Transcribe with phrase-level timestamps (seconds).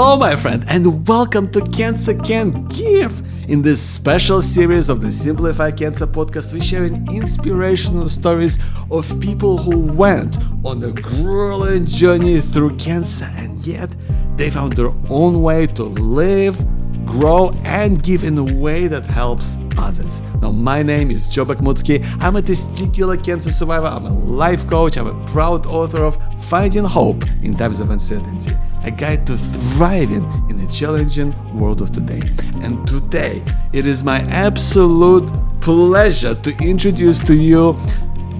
[0.00, 3.20] Hello, my friend, and welcome to Cancer Can Give.
[3.50, 8.60] In this special series of the Simplify Cancer podcast, we're sharing inspirational stories
[8.92, 13.90] of people who went on a grueling journey through cancer and yet
[14.36, 16.56] they found their own way to live,
[17.04, 20.20] grow, and give in a way that helps others.
[20.42, 22.04] Now, my name is Joe Bakhmutsky.
[22.20, 26.84] I'm a testicular cancer survivor, I'm a life coach, I'm a proud author of Finding
[26.84, 28.52] Hope in Times of Uncertainty,
[28.84, 32.22] a guide to thriving in a challenging world of today.
[32.62, 35.28] And today, it is my absolute
[35.60, 37.76] pleasure to introduce to you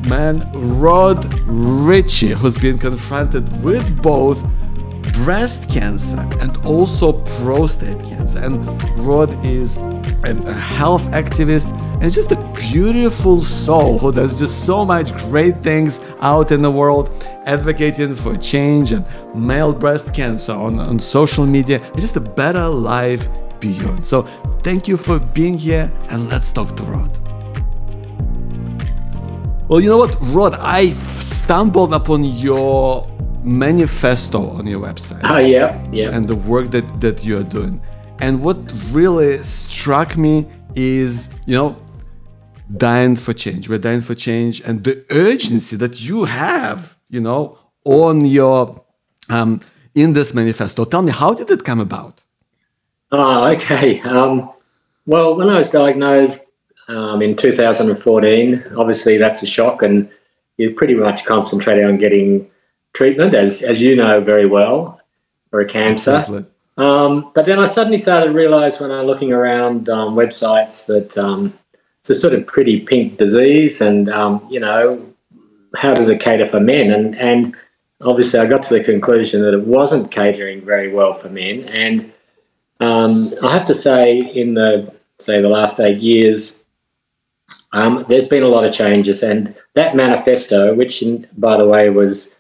[0.06, 0.40] man
[0.80, 4.42] Rod Ritchie, who's been confronted with both
[5.24, 8.38] breast cancer and also prostate cancer.
[8.38, 8.56] And
[8.98, 9.76] Rod is
[10.24, 11.68] a health activist
[12.00, 16.70] and just a beautiful soul who does just so much great things out in the
[16.70, 17.10] world,
[17.46, 22.68] advocating for change and male breast cancer on, on social media and just a better
[22.68, 23.28] life
[23.60, 24.04] beyond.
[24.04, 24.22] So
[24.62, 27.18] thank you for being here and let's talk to Rod.
[29.68, 33.06] Well, you know what, Rod, I stumbled upon your
[33.44, 35.20] manifesto on your website.
[35.24, 36.10] Oh, yeah, yeah.
[36.10, 37.80] And the work that, that you're doing.
[38.20, 38.56] And what
[38.90, 41.76] really struck me is, you know,
[42.76, 43.68] dying for change.
[43.68, 48.84] We're dying for change, and the urgency that you have, you know, on your
[49.30, 49.60] um,
[49.94, 50.84] in this manifesto.
[50.84, 52.24] Tell me, how did it come about?
[53.10, 54.00] Oh, okay.
[54.00, 54.50] Um,
[55.06, 56.42] well, when I was diagnosed
[56.88, 60.10] um, in 2014, obviously that's a shock, and
[60.56, 62.50] you pretty much concentrated on getting
[62.92, 65.00] treatment, as as you know very well,
[65.50, 66.46] for a cancer.
[66.76, 70.86] Um, but then I suddenly started to realise when I was looking around um, websites
[70.86, 71.58] that um,
[72.00, 75.12] it's a sort of pretty pink disease, and um, you know,
[75.74, 76.90] how does it cater for men?
[76.92, 77.56] And and
[78.00, 81.64] obviously, I got to the conclusion that it wasn't catering very well for men.
[81.64, 82.12] And
[82.78, 86.60] um, I have to say, in the say the last eight years,
[87.72, 91.90] um, there's been a lot of changes, and that manifesto, which in, by the way
[91.90, 92.34] was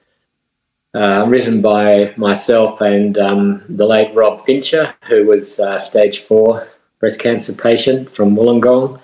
[0.94, 6.68] uh, written by myself and um, the late Rob Fincher, who was uh, stage four
[6.98, 9.00] breast cancer patient from Wollongong.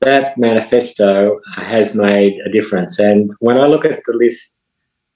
[0.00, 2.98] That manifesto has made a difference.
[2.98, 4.56] And when I look at the list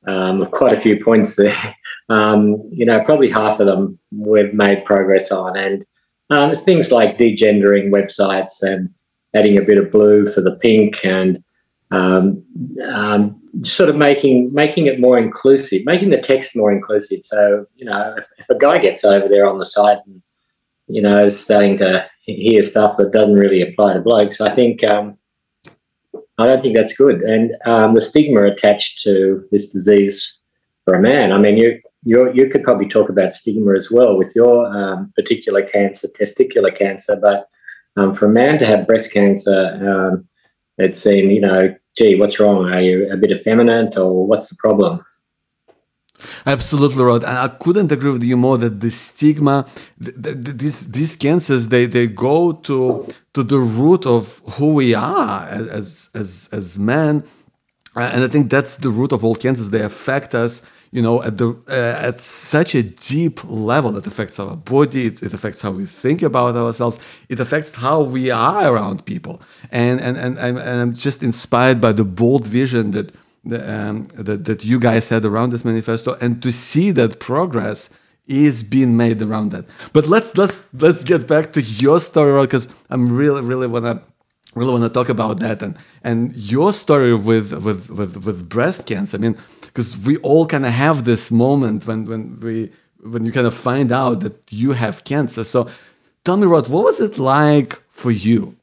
[0.07, 1.57] um, of quite a few points there,
[2.09, 5.57] um, you know, probably half of them we've made progress on.
[5.57, 5.87] And
[6.31, 8.93] um, things like degendering websites and
[9.35, 11.43] adding a bit of blue for the pink and
[11.93, 12.43] um,
[12.89, 17.21] um, sort of making making it more inclusive, making the text more inclusive.
[17.23, 20.23] So you know, if, if a guy gets over there on the site and
[20.89, 25.19] you know starting to hear stuff that doesn't really apply to blokes, I think um,
[26.39, 27.21] I don't think that's good.
[27.21, 30.39] And um, the stigma attached to this disease
[30.85, 31.31] for a man.
[31.31, 35.13] I mean, you you you could probably talk about stigma as well with your um,
[35.15, 37.49] particular cancer, testicular cancer, but
[37.99, 40.25] um, for a man to have breast cancer,
[40.79, 42.71] it seemed you know gee, what's wrong?
[42.71, 45.05] Are you a bit effeminate or what's the problem?
[46.47, 47.25] Absolutely, Rod.
[47.25, 49.67] And I couldn't agree with you more that the stigma,
[50.03, 54.95] th- th- these these cancers, they they go to to the root of who we
[54.95, 57.25] are as as as men,
[57.97, 59.71] and I think that's the root of all cancers.
[59.71, 64.39] They affect us you know at the uh, at such a deep level it affects
[64.39, 68.73] our body it, it, affects how we think about ourselves it affects how we are
[68.73, 69.41] around people.
[69.71, 73.13] And and and, and i'm just inspired by the bold vision that
[73.51, 77.91] um, that, that you guys had around this manifesto and to see that progress
[78.29, 79.65] is being made around that.
[79.93, 84.01] But let's let's let's get back to your story because i'm really really want to
[84.55, 88.87] really want to talk about that and and your story with with with, with breast
[88.87, 89.17] cancer.
[89.17, 89.37] I mean
[89.73, 92.71] because we all kind of have this moment when when we
[93.03, 95.45] when you kind of find out that you have cancer.
[95.45, 95.69] So
[96.25, 98.57] tell me, Rod, what was it like for you?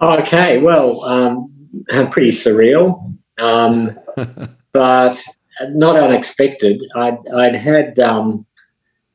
[0.00, 1.52] Okay, well, um,
[2.10, 3.98] pretty surreal, um,
[4.72, 5.22] but
[5.70, 6.80] not unexpected.
[6.94, 8.46] I'd, I'd had um,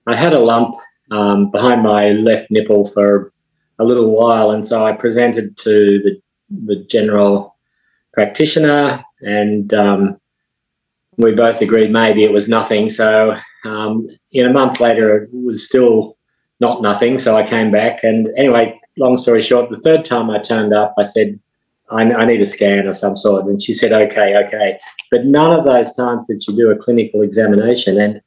[0.06, 0.76] I had a lump
[1.12, 3.32] um, behind my left nipple for
[3.80, 6.22] a little while, and so I presented to the
[6.66, 7.56] the general
[8.14, 10.20] practitioner, and um,
[11.18, 12.90] we both agreed maybe it was nothing.
[12.90, 16.18] So, um, in a month later, it was still
[16.60, 17.20] not nothing.
[17.20, 20.94] So I came back, and anyway, long story short, the third time I turned up,
[20.98, 21.40] I said,
[21.92, 23.46] I, I need a scan of some sort.
[23.46, 24.80] And she said, okay, okay.
[25.12, 28.00] But none of those times did she do a clinical examination.
[28.00, 28.22] And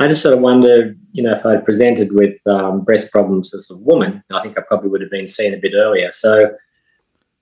[0.00, 3.70] I just sort of wondered, you know, if I'd presented with um, breast problems as
[3.70, 6.10] a woman, I think I probably would have been seen a bit earlier.
[6.10, 6.56] So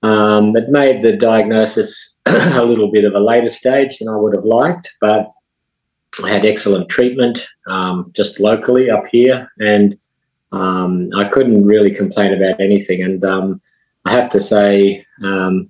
[0.03, 4.33] um, it made the diagnosis a little bit of a later stage than I would
[4.33, 5.31] have liked, but
[6.23, 9.97] I had excellent treatment um, just locally up here, and
[10.51, 13.01] um, I couldn't really complain about anything.
[13.01, 13.61] And um,
[14.05, 15.69] I have to say, um,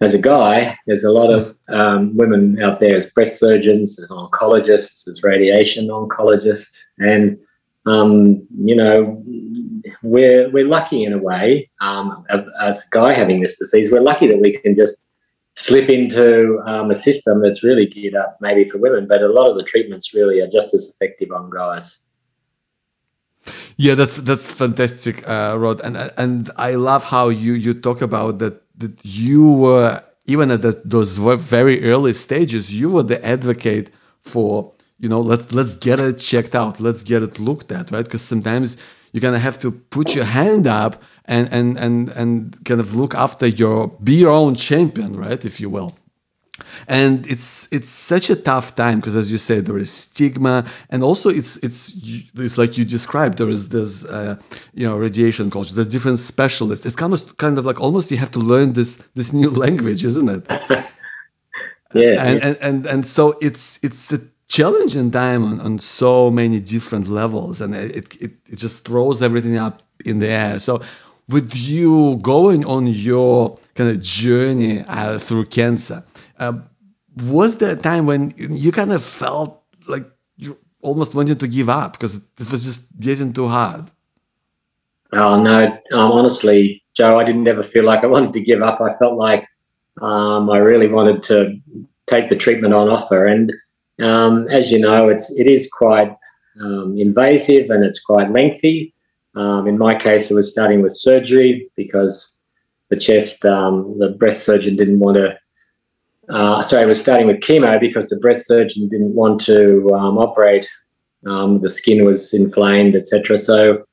[0.00, 4.10] as a guy, there's a lot of um, women out there as breast surgeons, as
[4.10, 7.38] oncologists, as radiation oncologists, and
[7.84, 9.22] um, you know,
[10.02, 11.70] we're we're lucky in a way.
[11.80, 15.04] As a guy having this disease, we're lucky that we can just
[15.62, 19.50] slip into um, a system that's really geared up maybe for women, but a lot
[19.50, 21.98] of the treatments really are just as effective on guys.
[23.76, 28.38] Yeah, that's that's fantastic, uh, Rod, and and I love how you you talk about
[28.38, 33.90] that that you were even at the, those very early stages, you were the advocate
[34.20, 38.04] for you know let's let's get it checked out, let's get it looked at, right?
[38.04, 38.76] Because sometimes
[39.12, 43.14] you're gonna have to put your hand up and and and and kind of look
[43.14, 45.94] after your be your own champion, right, if you will.
[46.88, 51.02] And it's it's such a tough time because as you said there is stigma and
[51.02, 51.94] also it's it's
[52.34, 54.36] it's like you described there is this uh,
[54.74, 56.86] you know radiation culture there's different specialists.
[56.86, 60.04] It's kind of kind of like almost you have to learn this this new language
[60.04, 60.46] isn't it?
[61.94, 62.24] Yeah.
[62.24, 64.20] And, and and and so it's it's a
[64.56, 69.56] challenging time on, on so many different levels and it, it it just throws everything
[69.56, 70.80] up in the air so
[71.28, 76.04] with you going on your kind of journey uh, through cancer
[76.38, 76.52] uh,
[77.16, 80.06] was there a time when you kind of felt like
[80.36, 83.90] you almost wanted to give up because this was just getting too hard?
[85.12, 88.80] Oh no, um, honestly, Joe, I didn't ever feel like I wanted to give up.
[88.80, 89.46] I felt like
[90.00, 91.58] um, I really wanted to
[92.06, 93.52] take the treatment on offer, and
[94.00, 96.16] um, as you know, it's it is quite
[96.60, 98.94] um, invasive and it's quite lengthy.
[99.34, 102.38] Um, in my case, it was starting with surgery because
[102.90, 105.38] the chest, um, the breast surgeon didn't want to
[106.28, 110.18] uh, sorry, I was starting with chemo because the breast surgeon didn't want to um,
[110.18, 110.68] operate.
[111.26, 113.38] Um, the skin was inflamed, etc.
[113.38, 113.84] So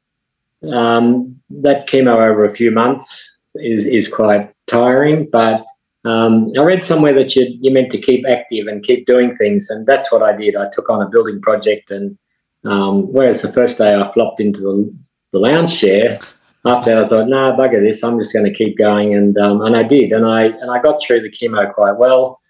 [1.50, 5.28] that chemo over a few months is, is quite tiring.
[5.30, 5.66] But
[6.06, 9.70] um, I read somewhere that you, you're meant to keep active and keep doing things,
[9.70, 10.56] and that's what I did.
[10.56, 12.18] I took on a building project, and
[12.64, 14.96] um, whereas the first day I flopped into the,
[15.34, 16.18] the lounge chair,
[16.66, 18.04] after that, I thought, nah, bugger this.
[18.04, 20.82] I'm just going to keep going, and um, and I did, and I and I
[20.82, 22.42] got through the chemo quite well.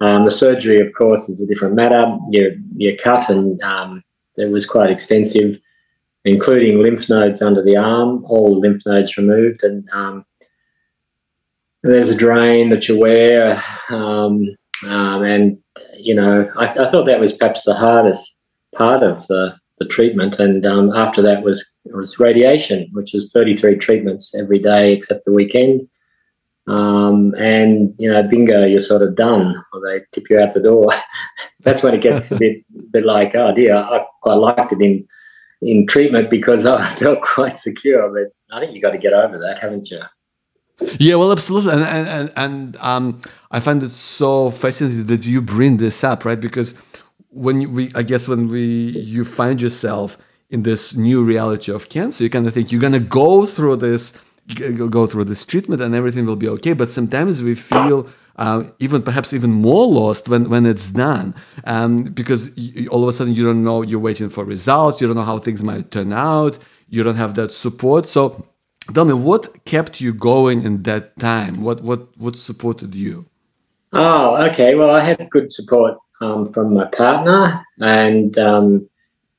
[0.00, 2.16] Um, the surgery, of course, is a different matter.
[2.30, 4.04] You're you're cut, and um,
[4.36, 5.58] it was quite extensive,
[6.24, 10.24] including lymph nodes under the arm, all lymph nodes removed, and um,
[11.86, 14.56] there's a drain that you wear, um,
[14.86, 15.58] um, and
[15.98, 18.40] you know, I, I thought that was perhaps the hardest
[18.74, 23.76] part of the the treatment, and um, after that was was radiation, which is 33
[23.76, 25.88] treatments every day except the weekend.
[26.68, 30.60] Um, and you know, bingo, you're sort of done, or they tip you out the
[30.60, 30.88] door.
[31.60, 35.06] That's when it gets a bit, bit like, oh dear, I quite liked it in
[35.62, 38.08] in treatment because I felt quite secure.
[38.10, 40.00] But I think you got to get over that, haven't you?
[40.98, 43.20] Yeah, well, absolutely, and and and, um,
[43.50, 46.38] I find it so fascinating that you bring this up, right?
[46.38, 46.74] Because
[47.30, 50.18] when we, I guess, when we you find yourself
[50.50, 54.12] in this new reality of cancer, you kind of think you're gonna go through this,
[54.90, 56.74] go through this treatment, and everything will be okay.
[56.74, 58.08] But sometimes we feel.
[58.38, 63.08] Uh, even perhaps even more lost when, when it's done um, because you, all of
[63.08, 65.90] a sudden you don't know you're waiting for results you don't know how things might
[65.90, 66.58] turn out
[66.90, 68.46] you don't have that support so
[68.94, 73.26] tell me what kept you going in that time what what what supported you
[73.92, 78.88] oh okay well i had good support um, from my partner, and um,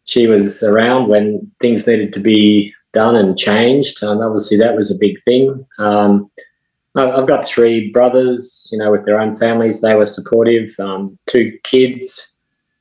[0.06, 4.04] she was around when things needed to be done and changed.
[4.04, 5.66] And obviously, that was a big thing.
[5.78, 6.30] Um,
[6.96, 9.82] I've got three brothers, you know, with their own families.
[9.82, 10.74] They were supportive.
[10.80, 12.36] Um, two kids,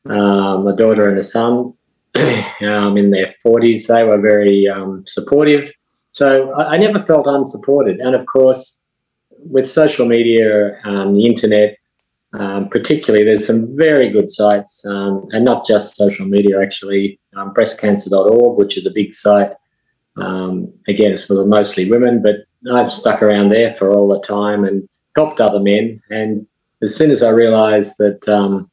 [0.08, 1.74] um, a daughter and a son,
[2.14, 3.86] um, in their forties.
[3.86, 4.68] They were very
[5.04, 5.70] supportive.
[6.16, 8.00] So I, I never felt unsupported.
[8.00, 8.80] And of course,
[9.30, 11.76] with social media, um, the internet,
[12.32, 17.20] um, particularly, there's some very good sites, um, and not just social media, actually.
[17.36, 19.52] Um, breastcancer.org, which is a big site.
[20.16, 24.64] Um, again, it's for mostly women, but I've stuck around there for all the time
[24.64, 26.00] and helped other men.
[26.08, 26.46] And
[26.82, 28.70] as soon as I realised that um,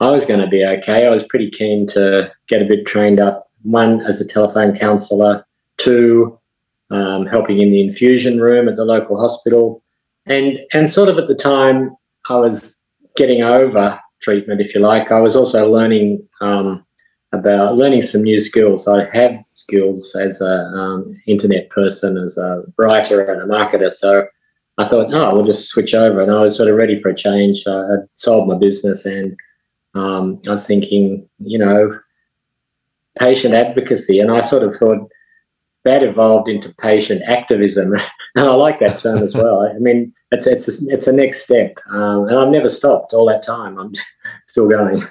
[0.00, 3.20] I was going to be okay, I was pretty keen to get a bit trained
[3.20, 3.50] up.
[3.62, 5.44] One, as a telephone counsellor,
[5.76, 6.38] two,
[6.90, 9.82] um, helping in the infusion room at the local hospital.
[10.26, 11.96] And, and sort of at the time,
[12.28, 12.76] I was
[13.16, 16.84] getting over treatment, if you like, I was also learning um,
[17.32, 18.88] about learning some new skills.
[18.88, 23.90] I had skills as a um, internet person, as a writer and a marketer.
[23.90, 24.26] So
[24.76, 26.20] I thought, oh, we'll just switch over.
[26.20, 27.66] And I was sort of ready for a change.
[27.66, 29.36] I had sold my business and
[29.94, 31.98] um, I was thinking, you know,
[33.18, 35.08] patient advocacy, and I sort of thought
[35.84, 37.94] that evolved into patient activism,
[38.34, 39.62] and I like that term as well.
[39.62, 43.26] I mean, it's it's a, it's a next step, um, and I've never stopped all
[43.26, 43.78] that time.
[43.78, 43.92] I'm
[44.46, 45.02] still going.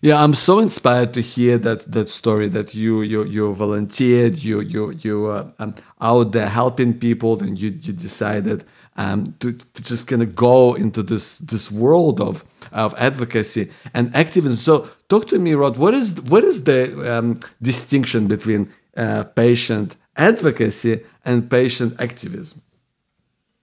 [0.00, 4.60] Yeah, I'm so inspired to hear that that story that you you you volunteered, you
[4.60, 8.64] you you uh, um, out there helping people, and you you decided
[8.96, 14.14] um, to, to just kind of go into this this world of of advocacy and
[14.14, 14.56] activism.
[14.56, 15.78] So, talk to me, Rod.
[15.78, 22.62] What is what is the um, distinction between uh, patient advocacy and patient activism?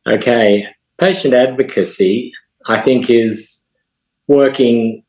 [0.07, 0.67] Okay,
[0.99, 2.33] patient advocacy,
[2.67, 3.65] I think, is
[4.27, 5.03] working.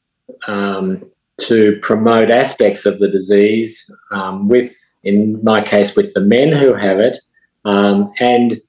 [0.47, 6.53] Um, to promote aspects of the disease um, with, in my case, with the men
[6.53, 7.19] who have it,
[7.65, 8.61] um, and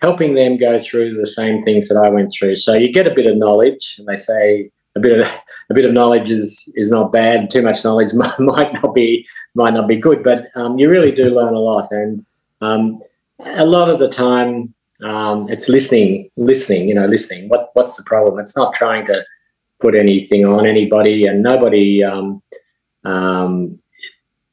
[0.00, 2.56] helping them go through the same things that I went through.
[2.56, 5.26] So you get a bit of knowledge, and they say a bit of
[5.70, 7.50] a bit of knowledge is is not bad.
[7.50, 11.30] Too much knowledge might not be might not be good, but um, you really do
[11.30, 12.24] learn a lot, and
[12.60, 13.02] um,
[13.40, 14.74] a lot of the time.
[15.02, 16.88] Um, it's listening, listening.
[16.88, 17.48] You know, listening.
[17.48, 18.38] What what's the problem?
[18.38, 19.24] It's not trying to
[19.80, 22.42] put anything on anybody, and nobody um,
[23.04, 23.78] um,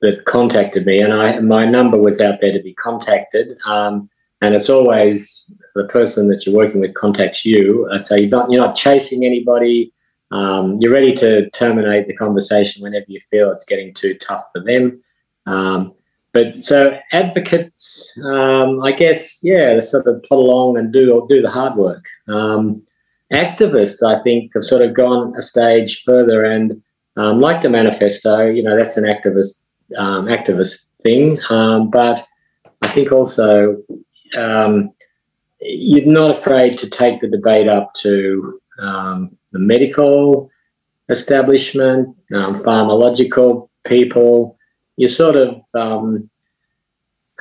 [0.02, 4.10] that contacted me, and I my number was out there to be contacted, um,
[4.42, 7.88] and it's always the person that you're working with contacts you.
[7.92, 9.94] Uh, so you're not you're not chasing anybody.
[10.32, 14.64] Um, you're ready to terminate the conversation whenever you feel it's getting too tough for
[14.64, 15.02] them.
[15.46, 15.94] Um,
[16.32, 21.42] but so advocates, um, I guess, yeah, they sort of plod along and do do
[21.42, 22.06] the hard work.
[22.28, 22.84] Um,
[23.34, 26.82] activists, I think, have sort of gone a stage further and,
[27.18, 29.64] um, like the manifesto, you know, that's an activist
[29.98, 31.40] um, activist thing,
[31.92, 32.26] but
[32.82, 33.78] I think also
[35.62, 40.50] you're not afraid to take the debate up to um, the medical
[41.10, 44.58] establishment, um, pharmacological people.
[44.98, 45.62] You sort of,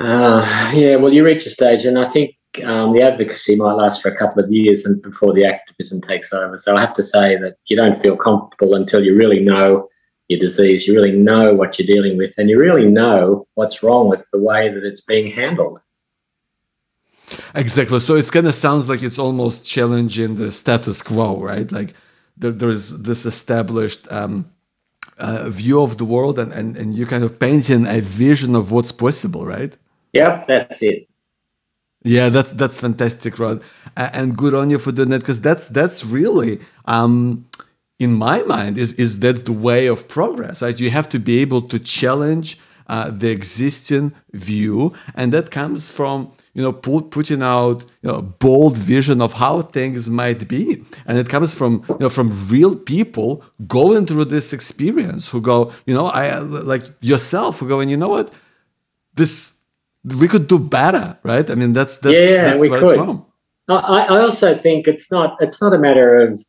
[0.00, 4.00] uh, yeah, well, you reach a stage, and I think um, the advocacy might last
[4.00, 6.56] for a couple of years and before the activism takes over.
[6.56, 9.88] So I have to say that you don't feel comfortable until you really know
[10.28, 14.08] your disease, you really know what you're dealing with, and you really know what's wrong
[14.08, 15.80] with the way that it's being handled.
[17.54, 18.00] Exactly.
[18.00, 21.70] So it's kind of sounds like it's almost challenging the status quo, right?
[21.70, 21.94] Like
[22.36, 24.50] there, there's this established um,
[25.18, 28.70] uh, view of the world, and, and, and you kind of painting a vision of
[28.70, 29.76] what's possible, right?
[30.12, 31.08] Yep, that's it.
[32.04, 33.60] Yeah, that's that's fantastic, Rod,
[33.96, 37.46] and good on you for doing that because that's that's really, um,
[37.98, 40.78] in my mind, is is that's the way of progress, right?
[40.78, 42.58] You have to be able to challenge
[42.88, 48.22] uh, the existing view, and that comes from you know put, putting out you know
[48.22, 52.74] bold vision of how things might be, and it comes from you know from real
[52.76, 57.90] people going through this experience who go, you know, I like yourself who go, and
[57.90, 58.32] you know what,
[59.14, 59.58] this
[60.16, 61.48] we could do better, right?
[61.50, 63.22] I mean, that's that's yeah, that's we could.
[63.68, 66.42] I, I also think it's not it's not a matter of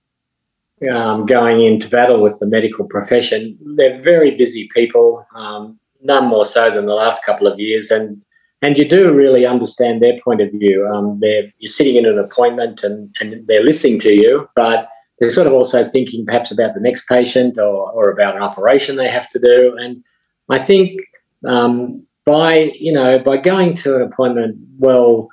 [0.92, 3.58] um, going into battle with the medical profession.
[3.76, 8.22] They're very busy people, um, none more so than the last couple of years, and
[8.62, 10.88] and you do really understand their point of view.
[10.88, 14.90] Um, they're you're sitting in an appointment and and they're listening to you, but
[15.20, 18.96] they're sort of also thinking perhaps about the next patient or or about an operation
[18.96, 20.04] they have to do, and
[20.50, 21.00] I think
[21.46, 25.30] um, by you know by going to an appointment well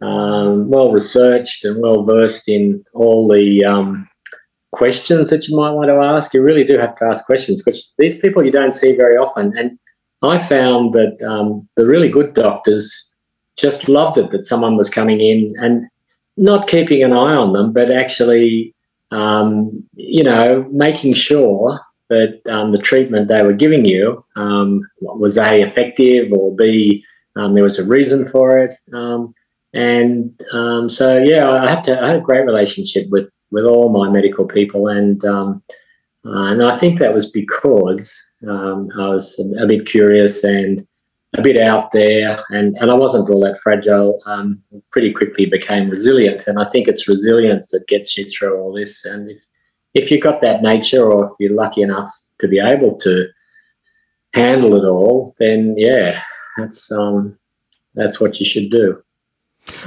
[0.00, 4.08] um, well researched and well versed in all the um,
[4.74, 7.94] questions that you might want to ask, you really do have to ask questions because
[7.98, 9.56] these people you don't see very often.
[9.56, 9.78] And
[10.24, 13.12] I found that um, the really good doctors
[13.56, 15.88] just loved it that someone was coming in and
[16.36, 18.74] not keeping an eye on them, but actually,
[19.10, 25.38] um, you know, making sure that um, the treatment they were giving you um, was
[25.38, 27.04] a effective or b
[27.36, 29.34] um, there was a reason for it um,
[29.72, 30.40] and
[30.92, 34.46] so yeah I have to I had a great relationship with with all my medical
[34.46, 35.54] people and uh,
[36.24, 40.86] and I think that was because I was a, bit curious and
[41.34, 44.20] a bit out there and, and I wasn't all that fragile
[44.90, 49.04] pretty quickly became resilient and I think it's resilience that gets you through all this
[49.04, 49.42] and if
[49.94, 52.10] if you've got that nature or if you're lucky enough
[52.40, 53.28] to be able to
[54.34, 56.22] handle it all, then yeah,
[56.58, 57.38] that's um,
[57.94, 59.02] that's what you should do.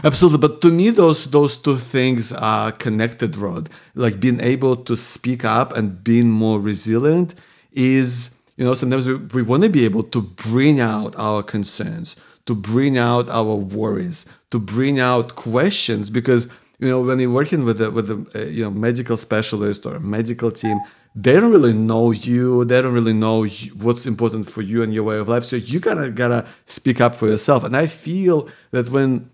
[0.03, 3.35] Absolutely, but to me, those those two things are connected.
[3.35, 7.35] Rod, like being able to speak up and being more resilient
[7.71, 12.15] is, you know, sometimes we, we want to be able to bring out our concerns,
[12.45, 16.47] to bring out our worries, to bring out questions because
[16.79, 19.99] you know when you're working with a with a you know medical specialist or a
[19.99, 20.77] medical team
[21.19, 22.63] they don't really know you.
[22.63, 23.47] They don't really know
[23.81, 25.43] what's important for you and your way of life.
[25.43, 27.63] So you of gotta speak up for yourself.
[27.63, 29.31] And I feel that when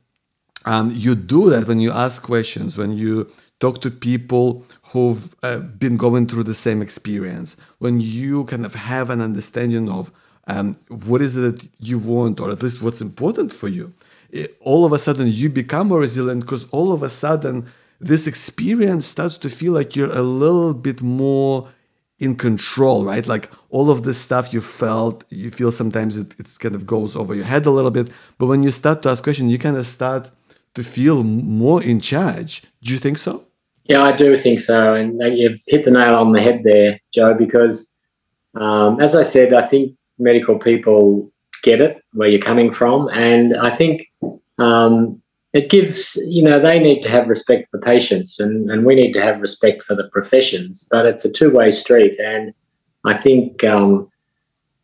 [0.64, 3.30] um, you do that, when you ask questions, when you
[3.64, 8.74] talk to people who've uh, been going through the same experience, when you kind of
[8.76, 10.12] have an understanding of
[10.48, 10.76] um,
[11.08, 13.94] what is it that you want, or at least what's important for you,
[14.32, 17.56] it, all of a sudden you become more resilient because all of a sudden
[18.02, 21.70] this experience starts to feel like you're a little bit more
[22.20, 23.26] in control, right?
[23.26, 27.16] Like all of this stuff you felt, you feel sometimes it it's kind of goes
[27.16, 28.10] over your head a little bit.
[28.38, 30.32] But when you start to ask questions, you kind of start
[30.76, 32.52] to feel more in charge.
[32.82, 33.46] Do you think so?
[33.86, 34.94] Yeah, I do think so.
[34.94, 37.94] And you've hit the nail on the head there, Joe, because
[38.56, 41.32] um, as I said, I think medical people
[41.64, 43.10] get it where you're coming from.
[43.10, 44.08] And I think
[44.58, 45.22] um,
[45.54, 49.14] it gives you know they need to have respect for patients and, and we need
[49.14, 52.54] to have respect for the professions but it's a two-way street and
[53.06, 54.10] i think um,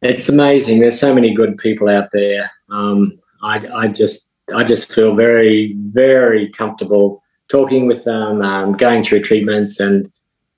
[0.01, 4.91] it's amazing there's so many good people out there um, I, I just i just
[4.91, 7.18] feel very very comfortable
[7.49, 10.11] talking with them um, going through treatments and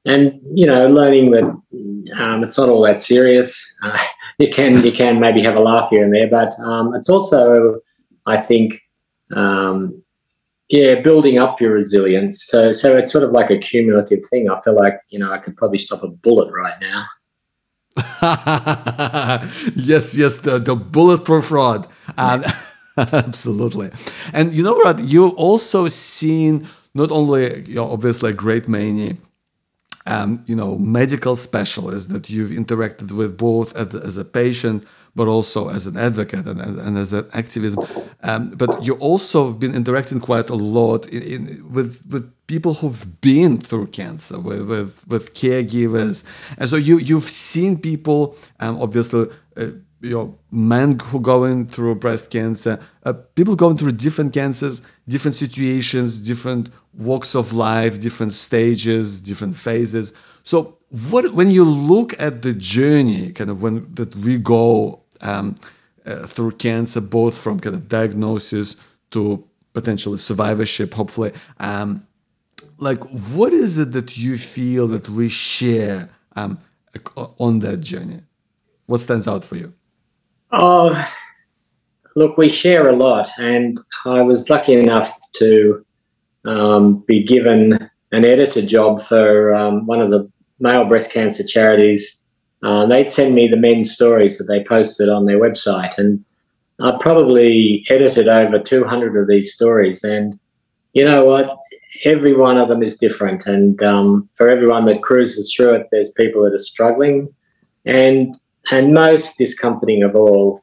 [0.06, 1.44] and you know learning that
[2.20, 3.98] um, it's not all that serious uh,
[4.40, 7.80] you can you can maybe have a laugh here and there but um, it's also
[8.26, 8.82] i think
[9.36, 10.04] um,
[10.72, 12.46] yeah, building up your resilience.
[12.46, 14.50] So, so it's sort of like a cumulative thing.
[14.50, 17.06] I feel like you know I could probably stop a bullet right now.
[19.76, 21.88] yes, yes, the the bulletproof rod.
[22.18, 22.46] Um,
[22.98, 23.92] absolutely,
[24.32, 25.00] and you know what?
[25.00, 29.18] You've also seen not only you know, obviously a great many
[30.06, 35.70] um, you know medical specialists that you've interacted with both as, a patient but also
[35.70, 37.86] as an advocate and, and as an activism.
[38.24, 42.76] Um, but you also have been interacting quite a lot in, in, with with people
[42.76, 46.24] who've been through cancer, with with, with caregivers,
[46.58, 49.28] and so you you've seen people, um, obviously.
[49.58, 49.72] Uh,
[50.04, 55.36] you know, men who going through breast cancer, uh, people going through different cancers, different
[55.36, 60.14] situations, different walks of life, different stages, different phases.
[60.44, 60.78] So,
[61.10, 65.56] what when you look at the journey, kind of when that we go um,
[66.06, 68.76] uh, through cancer, both from kind of diagnosis
[69.12, 71.32] to potentially survivorship, hopefully.
[71.60, 72.06] Um,
[72.78, 73.04] like,
[73.36, 76.60] what is it that you feel that we share um,
[77.38, 78.22] on that journey?
[78.88, 79.74] What stands out for you?
[80.52, 81.08] Oh,
[82.16, 85.86] look, we share a lot, and I was lucky enough to
[86.46, 92.22] um, be given an editor job for um, one of the male breast cancer charities
[92.64, 96.24] uh, they'd send me the men's stories that they posted on their website, and
[96.80, 100.04] I probably edited over 200 of these stories.
[100.04, 100.40] And
[100.94, 101.58] you know what?
[102.06, 106.12] Every one of them is different, and um, for everyone that cruises through it, there's
[106.12, 107.34] people that are struggling,
[107.86, 108.36] and
[108.70, 110.62] and most discomforting of all,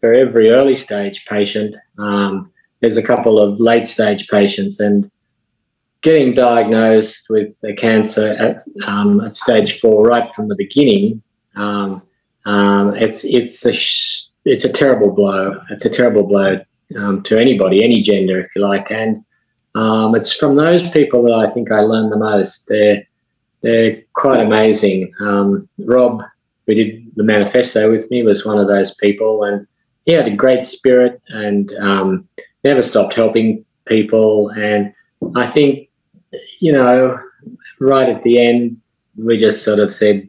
[0.00, 2.52] for every early stage patient, um,
[2.86, 5.10] there's a couple of late stage patients, and
[6.02, 11.20] getting diagnosed with a cancer at, um, at stage four right from the beginning,
[11.56, 12.00] um,
[12.44, 15.60] um, it's it's a sh- it's a terrible blow.
[15.70, 16.60] It's a terrible blow
[16.96, 18.88] um, to anybody, any gender, if you like.
[18.92, 19.24] And
[19.74, 22.68] um, it's from those people that I think I learned the most.
[22.68, 23.02] They're
[23.62, 25.12] they're quite amazing.
[25.18, 26.22] Um, Rob,
[26.68, 29.66] who did the manifesto with me, was one of those people, and
[30.04, 31.72] he had a great spirit and
[32.66, 34.50] never stopped helping people.
[34.50, 34.92] And
[35.34, 35.86] I think
[36.60, 37.18] you know,
[37.80, 38.80] right at the end,
[39.16, 40.26] we just sort of said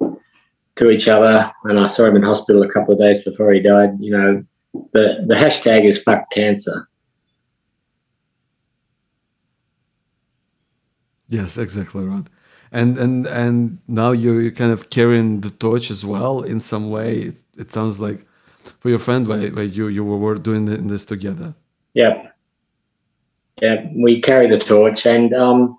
[0.76, 3.60] to each other, and I saw him in hospital a couple of days before he
[3.60, 4.44] died, you know,
[4.94, 6.88] the, the hashtag is fuck cancer.
[11.30, 12.24] Yes, exactly right.
[12.72, 17.20] And and and now you're kind of carrying the torch as well in some way.
[17.20, 18.26] It, it sounds like
[18.80, 21.54] for your friend where, where you you were doing this together.
[21.94, 22.27] Yeah,
[23.62, 25.78] yeah, we carry the torch, and um,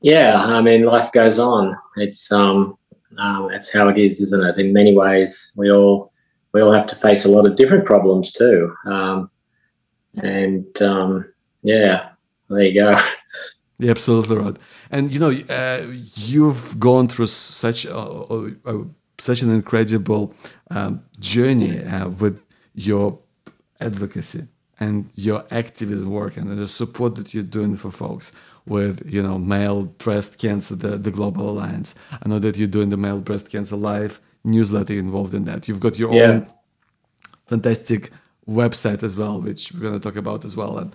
[0.00, 1.76] yeah, I mean, life goes on.
[1.96, 2.76] It's um,
[3.18, 4.58] um, that's how it is, isn't it?
[4.58, 6.12] In many ways, we all
[6.52, 8.74] we all have to face a lot of different problems too.
[8.86, 9.30] Um,
[10.16, 12.10] and um, yeah,
[12.48, 12.96] there you go.
[13.76, 14.56] Yeah, absolutely right.
[14.92, 18.84] And you know, uh, you've gone through such a, a, a
[19.18, 20.32] such an incredible
[20.70, 22.40] um, journey uh, with
[22.74, 23.18] your
[23.80, 24.46] advocacy
[24.80, 28.32] and your activism work and the support that you're doing for folks
[28.66, 32.90] with you know male breast cancer the, the global alliance i know that you're doing
[32.90, 36.22] the male breast cancer live newsletter involved in that you've got your yeah.
[36.24, 36.46] own
[37.46, 38.10] fantastic
[38.48, 40.94] website as well which we're going to talk about as well and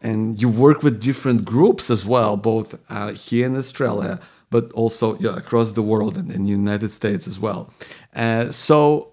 [0.00, 5.18] and you work with different groups as well both uh, here in australia but also
[5.18, 7.70] yeah, across the world and in the United States as well.
[8.14, 9.12] Uh, so,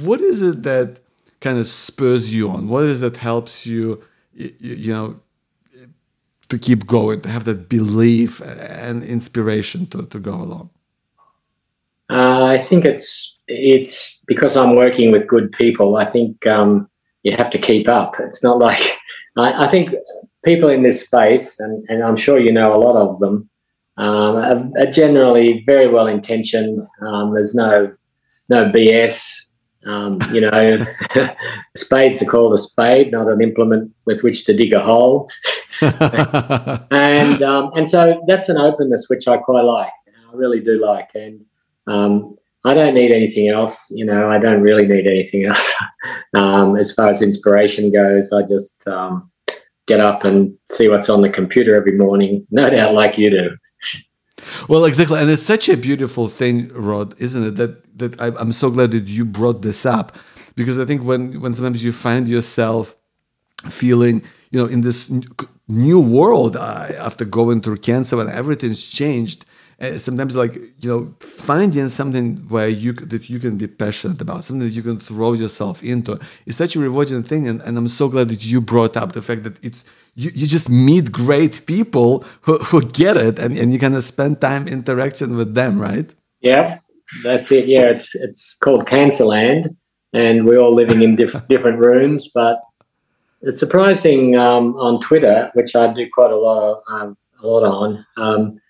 [0.00, 1.00] what is it that
[1.42, 2.68] kind of spurs you on?
[2.68, 4.02] What is that helps you,
[4.32, 5.20] you, know,
[6.48, 10.70] to keep going, to have that belief and inspiration to, to go along?
[12.10, 15.96] Uh, I think it's it's because I'm working with good people.
[15.96, 16.88] I think um,
[17.22, 18.16] you have to keep up.
[18.18, 18.98] It's not like
[19.36, 19.94] I, I, think
[20.44, 23.48] people in this space, and, and I'm sure you know a lot of them,
[23.96, 26.86] um, are, are, generally very well intentioned.
[27.00, 27.94] Um, there's no
[28.48, 29.41] no BS.
[29.86, 30.86] Um, you know,
[31.76, 35.30] spades are called a spade, not an implement with which to dig a hole.
[35.82, 39.92] and um, and so that's an openness which I quite like.
[40.08, 41.44] I really do like, and
[41.86, 43.90] um, I don't need anything else.
[43.90, 45.72] You know, I don't really need anything else.
[46.34, 49.30] um, as far as inspiration goes, I just um,
[49.86, 53.56] get up and see what's on the computer every morning, no doubt, like you do.
[54.68, 57.56] Well, exactly, and it's such a beautiful thing, Rod, isn't it?
[57.56, 60.16] That that I, I'm so glad that you brought this up,
[60.56, 62.96] because I think when when sometimes you find yourself
[63.68, 65.10] feeling, you know, in this
[65.68, 69.46] new world uh, after going through cancer and everything's changed,
[69.80, 74.44] uh, sometimes like you know finding something where you that you can be passionate about
[74.44, 77.88] something that you can throw yourself into is such a rewarding thing and, and i'm
[77.88, 81.64] so glad that you brought up the fact that it's you, you just meet great
[81.66, 85.80] people who, who get it and, and you kind of spend time interacting with them
[85.80, 86.78] right yeah
[87.22, 89.76] that's it yeah it's it's called cancerland
[90.12, 92.60] and we're all living in diff- different rooms but
[93.42, 97.64] it's surprising um, on twitter which i do quite a lot of um, a lot
[97.64, 98.60] on um,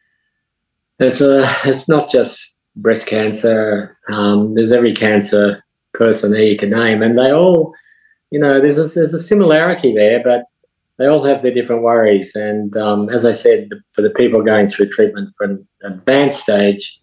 [0.99, 3.99] there's a it's not just breast cancer.
[4.09, 7.75] Um, there's every cancer person there you can name, and they all,
[8.31, 10.45] you know, there's a, there's a similarity there, but
[11.03, 12.37] they all have their different worries.
[12.37, 17.01] And um, as I said, for the people going through treatment for an advanced stage,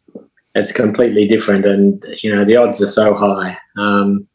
[0.55, 3.57] it's completely different, and you know the odds are so high.
[3.77, 4.25] Um,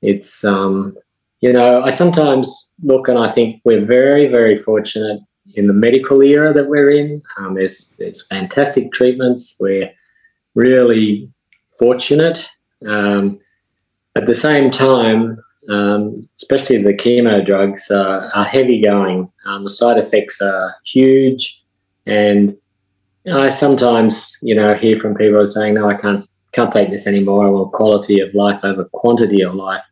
[0.00, 0.96] it's um,
[1.40, 5.20] you know I sometimes look and I think we're very very fortunate
[5.54, 7.22] in the medical era that we're in.
[7.36, 9.56] Um, there's there's fantastic treatments.
[9.60, 9.92] We're
[10.54, 11.30] really
[11.78, 12.48] fortunate.
[12.86, 13.40] Um,
[14.16, 19.30] at the same time, um, especially the chemo drugs uh, are heavy going.
[19.46, 21.62] Um, the side effects are huge,
[22.06, 22.56] and
[23.32, 27.46] I sometimes you know hear from people saying, "No, I can't can't take this anymore.
[27.46, 29.84] I want quality of life over quantity of life."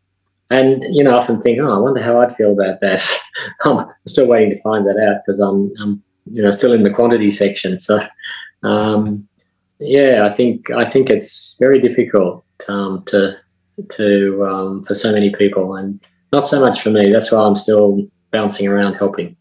[0.50, 3.02] And you know, I often think, oh, I wonder how I'd feel about that.
[3.64, 6.90] I'm still waiting to find that out because I'm, I'm, you know, still in the
[6.90, 7.78] quantity section.
[7.88, 8.06] So,
[8.62, 9.28] um,
[9.78, 13.36] yeah, I think I think it's very difficult um, to
[13.90, 16.00] to um, for so many people, and
[16.32, 17.12] not so much for me.
[17.12, 19.36] That's why I'm still bouncing around helping.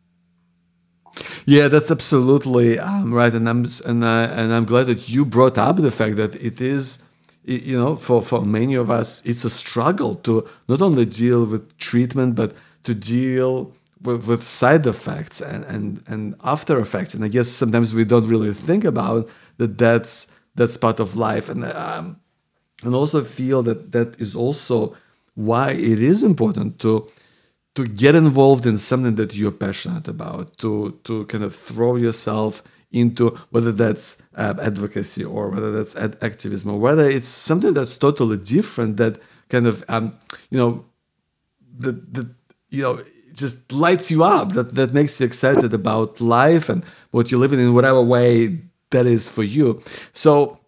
[1.46, 5.58] Yeah, that's absolutely um, right, and I'm and I, and I'm glad that you brought
[5.58, 7.04] up the fact that it is
[7.46, 11.78] you know, for, for many of us, it's a struggle to not only deal with
[11.78, 17.14] treatment, but to deal with, with side effects and, and, and after effects.
[17.14, 21.50] And I guess sometimes we don't really think about that that's, that's part of life.
[21.50, 22.20] And, um,
[22.84, 24.96] and also feel that that is also
[25.36, 27.08] why it is important to,
[27.76, 32.64] to get involved in something that you're passionate about, to, to kind of throw yourself
[32.92, 37.98] into whether that's uh, advocacy or whether that's ad- activism or whether it's something that's
[37.98, 39.18] totally different that
[39.50, 40.16] kind of um,
[40.52, 40.86] you know
[41.80, 42.28] that that
[42.70, 47.32] you know just lights you up that that makes you excited about life and what
[47.32, 48.60] you're living in whatever way
[48.92, 49.82] that is for you.
[50.14, 50.60] So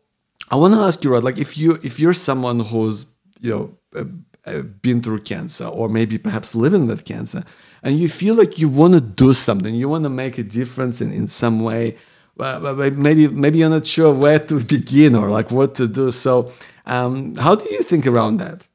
[0.52, 3.06] i want to ask you Rod, like if you if you're someone who's
[3.42, 4.06] you know uh,
[4.46, 7.44] uh, been through cancer or maybe perhaps living with cancer
[7.84, 11.02] and you feel like you want to do something you want to make a difference
[11.02, 11.96] in, in some way
[12.38, 16.12] but maybe maybe you're not sure where to begin or like what to do.
[16.12, 16.52] So,
[16.86, 18.68] um, how do you think around that?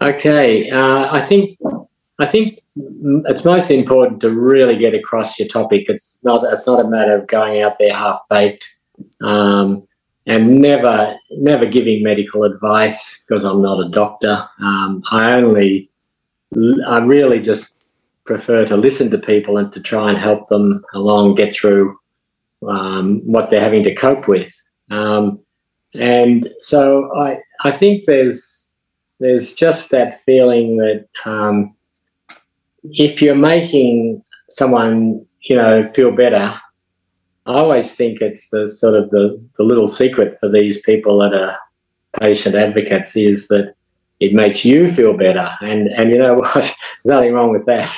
[0.00, 1.58] Okay, uh, I think
[2.18, 2.60] I think
[3.26, 5.86] it's most important to really get across your topic.
[5.88, 8.76] It's not it's not a matter of going out there half baked
[9.20, 9.87] um,
[10.28, 14.44] and never never giving medical advice because I'm not a doctor.
[14.60, 15.90] Um, I only
[16.86, 17.74] I really just
[18.24, 21.98] prefer to listen to people and to try and help them along get through
[22.68, 24.52] um, what they're having to cope with.
[24.90, 25.40] Um,
[25.94, 28.70] and so I, I think there's,
[29.18, 31.74] there's just that feeling that um,
[32.84, 36.60] if you're making someone, you know, feel better,
[37.48, 41.32] I always think it's the sort of the, the little secret for these people that
[41.32, 41.58] are
[42.20, 43.74] patient advocates is that
[44.20, 45.48] it makes you feel better.
[45.62, 46.52] And, and you know what?
[46.54, 47.90] There's nothing wrong with that.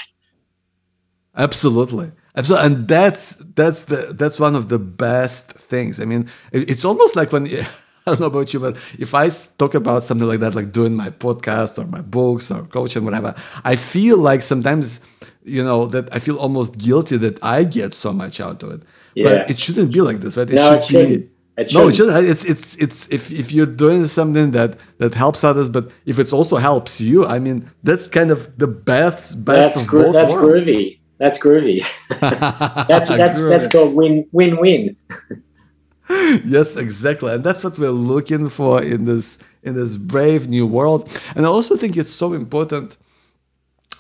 [1.37, 2.13] Absolutely.
[2.37, 5.99] Absolutely, and that's that's the that's one of the best things.
[5.99, 7.67] I mean, it's almost like when I
[8.07, 11.11] don't know about you, but if I talk about something like that, like doing my
[11.11, 13.35] podcast or my books or coaching, whatever,
[13.65, 15.01] I feel like sometimes,
[15.45, 18.83] you know, that I feel almost guilty that I get so much out of it.
[19.15, 19.25] Yeah.
[19.25, 20.49] But it shouldn't be like this, right?
[20.49, 21.33] It no, should it be.
[21.63, 22.25] It no, it shouldn't.
[22.27, 26.33] It's it's it's if if you're doing something that that helps others, but if it
[26.33, 30.33] also helps you, I mean, that's kind of the best best that's of both That's
[30.33, 30.67] worlds.
[30.67, 30.99] groovy.
[31.19, 31.87] That's groovy.
[32.89, 33.49] that's that's groovy.
[33.51, 34.97] that's called win win win.
[36.45, 41.09] yes, exactly, and that's what we're looking for in this in this brave new world.
[41.37, 42.97] And I also think it's so important,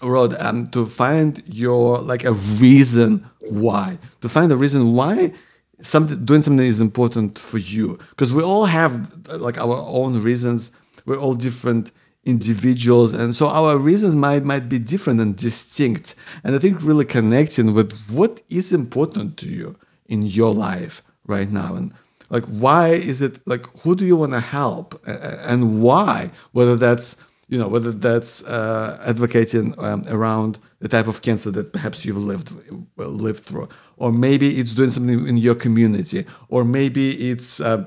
[0.03, 5.33] Rod, um, to find your like a reason why, to find a reason why
[5.81, 10.73] something doing something is important for you, because we all have like our own reasons.
[11.07, 11.93] We're all different
[12.25, 13.13] individuals.
[13.13, 16.15] And so our reasons might might be different and distinct.
[16.45, 21.51] And i think really connecting with what is important to you in your life right
[21.51, 21.75] now.
[21.75, 21.95] And
[22.29, 26.31] like why is it like who do you want to help and why?
[26.53, 27.17] Whether that's
[27.51, 32.17] you know whether that's uh, advocating um, around the type of cancer that perhaps you've
[32.17, 32.49] lived
[32.97, 33.69] lived through.
[33.97, 36.25] Or maybe it's doing something in your community.
[36.49, 37.85] Or maybe it's uh,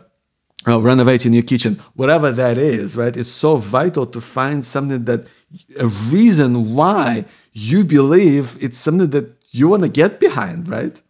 [0.67, 1.81] uh, renovating your kitchen.
[1.95, 3.15] Whatever that is right?
[3.15, 5.21] It's so vital to find something that
[5.79, 11.01] a reason why you believe it's something that you want to get behind right?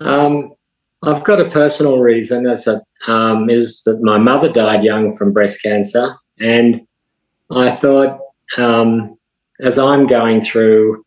[0.00, 0.54] Um
[1.06, 5.34] I've got a personal reason, as a, um, is that my mother died young from
[5.34, 6.80] breast cancer, and
[7.56, 8.18] I thought,
[8.56, 9.18] um,
[9.60, 11.04] as I'm going through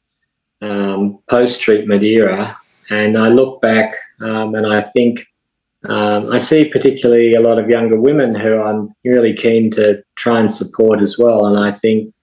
[0.62, 2.58] um, post-treatment era,
[2.90, 5.26] and I look back um, and I think
[5.88, 10.40] um, I see particularly a lot of younger women who I'm really keen to try
[10.40, 12.14] and support as well, and I think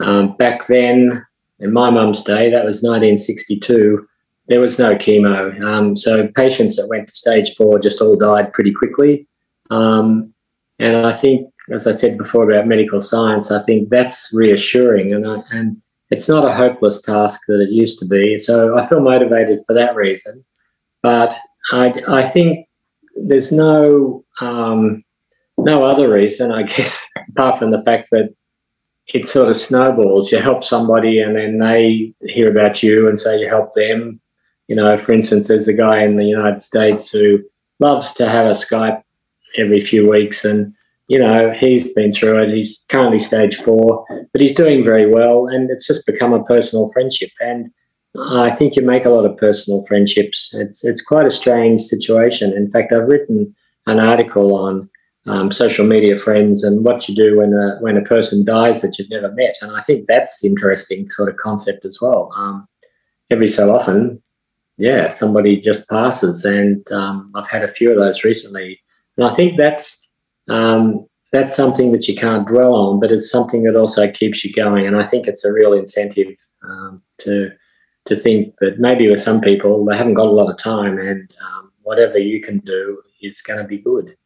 [0.00, 1.24] um, back then,
[1.58, 4.06] in my mum's day, that was 1962
[4.48, 5.60] there was no chemo.
[5.60, 9.26] Um, so patients that went to stage four just all died pretty quickly.
[10.78, 15.12] And I think, as I said before about medical science, I think that's reassuring.
[15.12, 18.38] And, I, and it's not a hopeless task that it used to be.
[18.38, 20.44] So I feel motivated for that reason.
[21.02, 21.36] But
[21.72, 22.68] I, I think
[23.16, 25.02] there's no um,
[25.58, 28.34] no other reason, I guess, apart from the fact that
[29.14, 30.30] it sort of snowballs.
[30.32, 34.20] You help somebody, and then they hear about you and say you help them,
[34.68, 37.38] you know, for instance, there's a guy in the United States who
[37.78, 39.02] loves to have a Skype
[39.56, 40.74] every few weeks, and
[41.08, 42.54] you know, he's been through it.
[42.54, 46.90] He's currently stage four, but he's doing very well, and it's just become a personal
[46.92, 47.30] friendship.
[47.40, 47.70] And
[48.18, 50.52] I think you make a lot of personal friendships.
[50.54, 52.52] It's it's quite a strange situation.
[52.52, 53.54] In fact, I've written
[53.86, 54.88] an article on
[55.26, 58.98] um, social media friends and what you do when a when a person dies that
[58.98, 62.32] you've never met, and I think that's interesting sort of concept as well.
[62.36, 62.66] Um,
[63.30, 64.22] every so often,
[64.76, 68.80] yeah, somebody just passes, and um, I've had a few of those recently,
[69.16, 70.05] and I think that's
[70.48, 74.52] um, that's something that you can't dwell on, but it's something that also keeps you
[74.52, 77.50] going, and I think it's a real incentive um, to
[78.06, 81.30] to think that maybe with some people they haven't got a lot of time, and
[81.44, 84.16] um, whatever you can do is going to be good.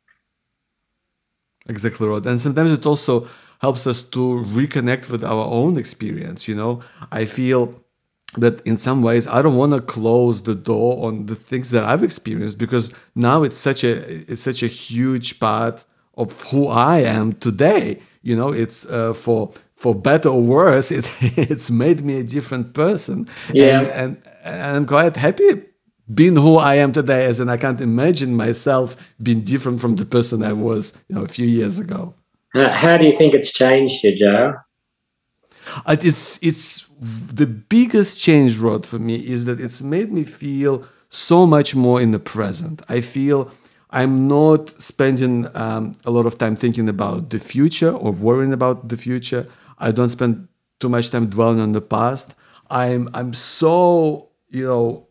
[1.69, 3.29] Exactly right, and sometimes it also
[3.61, 6.49] helps us to reconnect with our own experience.
[6.49, 6.81] You know,
[7.13, 7.75] I feel
[8.37, 11.85] that in some ways I don't want to close the door on the things that
[11.85, 13.93] I've experienced because now it's such a
[14.31, 15.85] it's such a huge part
[16.21, 18.01] of who I am today.
[18.23, 22.75] You know, it's uh, for for better or worse, it it's made me a different
[22.75, 23.29] person.
[23.53, 25.63] Yeah, and, and, and I'm quite happy
[26.13, 30.05] being who I am today, as and I can't imagine myself being different from the
[30.05, 32.15] person I was, you know, a few years ago.
[32.55, 34.55] How do you think it's changed you, Joe?
[35.87, 40.85] Uh, it's it's the biggest change Rod for me is that it's made me feel
[41.11, 42.83] so much more in the present.
[42.89, 43.51] I feel
[43.91, 48.89] I'm not spending um, a lot of time thinking about the future or worrying about
[48.89, 49.47] the future.
[49.79, 50.49] I don't spend
[50.79, 52.35] too much time dwelling on the past.
[52.71, 55.09] I'm I'm so you know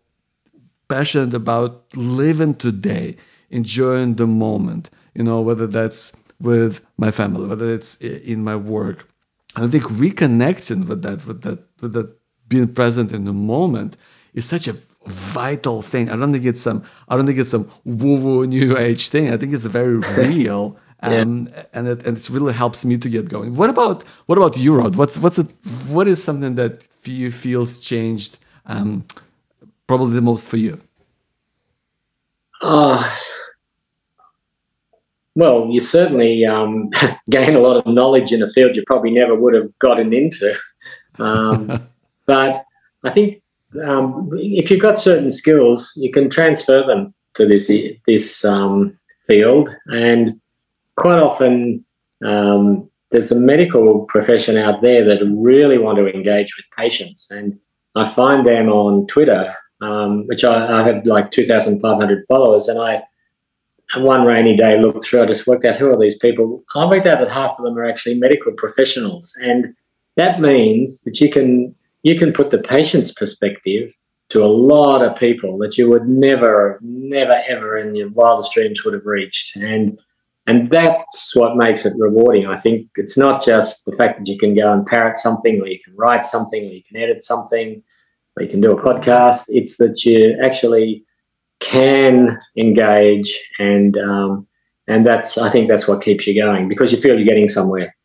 [0.88, 3.18] passionate about living today,
[3.50, 4.90] enjoying the moment.
[5.14, 9.10] You know whether that's with my family, whether it's in my work,
[9.56, 13.98] I think reconnecting with that, with that, with that being present in the moment
[14.34, 16.10] is such a vital thing.
[16.10, 19.32] I don't think it's some, I don't think it's some woo-woo new age thing.
[19.34, 20.78] I think it's very real.
[21.02, 21.64] Um, yeah.
[21.74, 23.56] and it and it really helps me to get going.
[23.56, 24.98] What about what about you, Rod?
[24.98, 25.48] What's what's it?
[25.88, 28.38] What is something that you feels changed?
[28.66, 29.06] Um,
[29.88, 30.78] probably the most for you.
[32.62, 33.10] Uh,
[35.36, 36.90] well, you certainly um,
[37.30, 40.54] gain a lot of knowledge in a field you probably never would have gotten into.
[41.18, 41.88] Um,
[42.26, 42.62] but
[43.04, 43.42] I think
[43.84, 47.72] um, if you've got certain skills, you can transfer them to this
[48.08, 50.42] this um, field, and
[50.96, 51.86] quite often
[52.26, 57.60] um, there's a medical profession out there that really want to engage with patients, and
[57.96, 63.04] I find them on Twitter, um, which I, I have like 2,500 followers, and I
[63.98, 66.64] one rainy day looked through, I just worked out who are these people.
[66.76, 69.74] I worked out that half of them are actually medical professionals, and
[70.16, 73.94] that means that you can you can put the patient's perspective
[74.30, 78.84] to a lot of people that you would never, never, ever in your wildest dreams
[78.86, 80.00] would have reached, and
[80.48, 82.48] and that's what makes it rewarding.
[82.48, 85.68] I think it's not just the fact that you can go and parrot something, or
[85.68, 87.84] you can write something, or you can edit something,
[88.36, 89.46] or you can do a podcast.
[89.50, 91.06] It's that you actually
[91.60, 94.48] can engage and um,
[94.88, 97.96] and that's I think that's what keeps you going because you feel you're getting somewhere.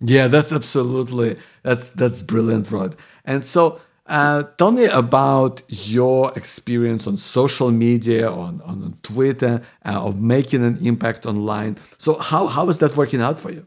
[0.00, 2.96] Yeah, that's absolutely that's that's brilliant, Rod.
[3.26, 10.06] And so, uh, tell me about your experience on social media, on on Twitter, uh,
[10.06, 11.76] of making an impact online.
[11.98, 13.66] So, how how is that working out for you?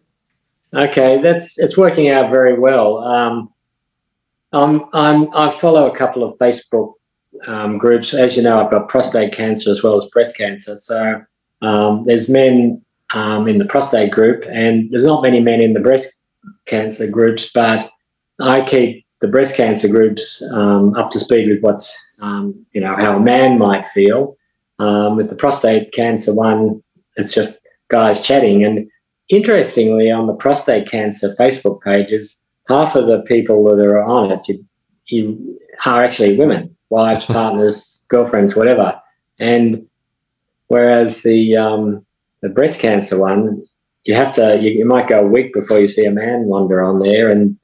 [0.73, 2.97] Okay, that's it's working out very well.
[2.97, 3.53] Um,
[4.53, 6.93] I'm, I'm I follow a couple of Facebook
[7.45, 8.11] um, groups.
[8.15, 10.77] As you know, I've got prostate cancer as well as breast cancer.
[10.77, 11.23] So
[11.61, 12.81] um, there's men
[13.13, 16.22] um, in the prostate group, and there's not many men in the breast
[16.65, 17.49] cancer groups.
[17.53, 17.89] But
[18.39, 22.95] I keep the breast cancer groups um, up to speed with what's um, you know
[22.95, 24.37] how a man might feel.
[24.79, 26.83] Um, with the prostate cancer one,
[27.15, 28.63] it's just guys chatting.
[28.63, 28.89] And
[29.29, 34.47] interestingly, on the prostate cancer Facebook pages, half of the people that are on it
[34.47, 34.65] you,
[35.07, 38.99] you are actually women wives, partners, girlfriends, whatever.
[39.39, 39.87] And
[40.67, 42.05] whereas the um,
[42.41, 43.63] the breast cancer one,
[44.05, 46.83] you have to you, you, might go a week before you see a man wander
[46.83, 47.57] on there, and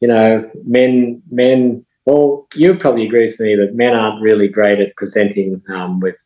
[0.00, 1.84] you know, men men.
[2.06, 6.18] Well, you probably agree with me that men aren't really great at presenting um, with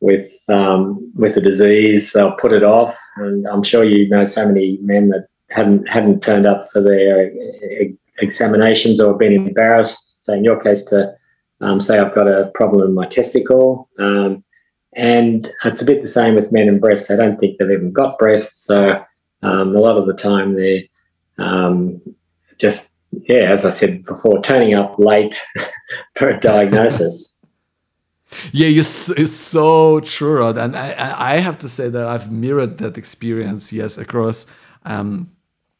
[0.00, 2.12] with um, with the disease.
[2.12, 6.22] They'll put it off, and I'm sure you know so many men that haven't haven't
[6.22, 7.32] turned up for their
[8.18, 10.24] examinations or been embarrassed.
[10.24, 11.14] Say in your case to
[11.60, 13.88] um, say I've got a problem in my testicle.
[13.98, 14.44] Um,
[14.96, 17.08] and it's a bit the same with men and breasts.
[17.08, 18.64] They don't think they've even got breasts.
[18.64, 19.04] So
[19.42, 20.82] um, a lot of the time they're
[21.38, 22.00] um,
[22.58, 25.40] just, yeah, as I said before, turning up late
[26.16, 27.38] for a diagnosis.
[28.52, 30.58] Yeah, you, it's so true, Rod.
[30.58, 34.46] And I, I have to say that I've mirrored that experience, yes, across,
[34.84, 35.30] um,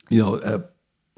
[0.09, 0.61] you know, uh,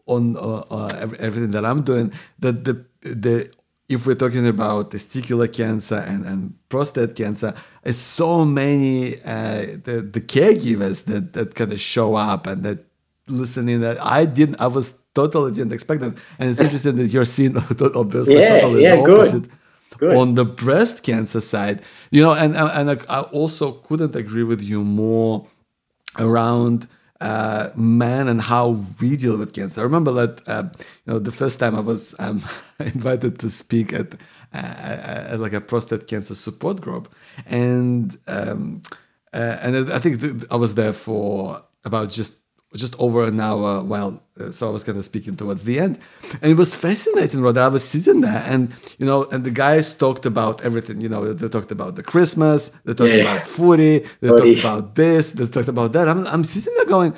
[0.06, 2.12] on uh, uh, everything that I'm doing.
[2.38, 3.50] That the the
[3.88, 10.08] if we're talking about testicular cancer and, and prostate cancer, it's so many uh, the,
[10.12, 12.84] the caregivers that, that kind of show up and that
[13.28, 16.16] listening that I didn't I was totally didn't expect that.
[16.38, 17.56] And it's interesting that you're seeing
[17.94, 19.42] obviously yeah, totally yeah, the opposite.
[19.42, 19.50] Good.
[19.98, 20.16] Good.
[20.16, 24.84] On the breast cancer side, you know, and and I also couldn't agree with you
[24.84, 25.46] more
[26.18, 26.86] around
[27.20, 29.80] uh, man and how we deal with cancer.
[29.80, 30.64] I remember that uh,
[31.04, 32.42] you know the first time I was um,
[32.78, 34.14] invited to speak at,
[34.54, 34.56] uh,
[35.32, 37.12] at, like a prostate cancer support group,
[37.46, 38.82] and um,
[39.32, 42.34] uh, and I think I was there for about just
[42.74, 45.98] just over an hour while uh, so i was kind of speaking towards the end
[46.42, 49.94] and it was fascinating Rod i was sitting there and you know and the guys
[49.94, 53.22] talked about everything you know they talked about the christmas they talked yeah.
[53.22, 54.54] about foodie, they footy.
[54.54, 57.14] talked about this they talked about that i'm, I'm sitting there going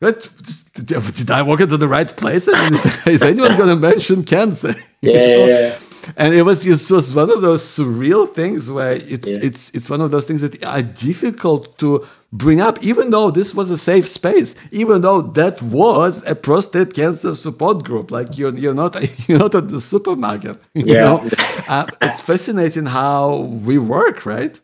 [0.00, 2.48] did I walk into the right place?
[2.48, 4.74] I mean, is, is anyone going to mention cancer?
[5.02, 5.78] Yeah, yeah,
[6.16, 9.46] And it was it was one of those surreal things where it's yeah.
[9.46, 13.54] it's it's one of those things that are difficult to bring up, even though this
[13.54, 18.10] was a safe space, even though that was a prostate cancer support group.
[18.10, 18.96] Like you're you're not
[19.28, 20.60] you're not at the supermarket.
[20.74, 21.00] You yeah.
[21.00, 21.28] know?
[21.68, 24.60] uh, it's fascinating how we work, right?